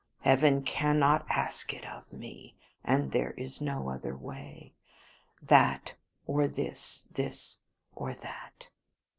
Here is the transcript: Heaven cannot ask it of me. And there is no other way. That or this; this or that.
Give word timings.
Heaven 0.21 0.63
cannot 0.63 1.27
ask 1.29 1.75
it 1.75 1.85
of 1.85 2.11
me. 2.11 2.55
And 2.83 3.11
there 3.11 3.35
is 3.37 3.61
no 3.61 3.87
other 3.91 4.15
way. 4.17 4.73
That 5.43 5.93
or 6.25 6.47
this; 6.47 7.05
this 7.13 7.59
or 7.93 8.15
that. 8.15 8.69